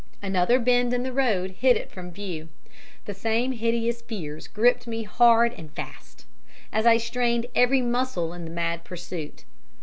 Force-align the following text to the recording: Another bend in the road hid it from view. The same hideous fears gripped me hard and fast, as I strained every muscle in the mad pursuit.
Another 0.23 0.57
bend 0.57 0.95
in 0.95 1.03
the 1.03 1.13
road 1.13 1.51
hid 1.59 1.77
it 1.77 1.91
from 1.91 2.09
view. 2.09 2.49
The 3.05 3.13
same 3.13 3.51
hideous 3.51 4.01
fears 4.01 4.47
gripped 4.47 4.87
me 4.87 5.03
hard 5.03 5.53
and 5.53 5.71
fast, 5.71 6.25
as 6.73 6.87
I 6.87 6.97
strained 6.97 7.45
every 7.53 7.81
muscle 7.83 8.33
in 8.33 8.43
the 8.45 8.49
mad 8.49 8.83
pursuit. 8.83 9.43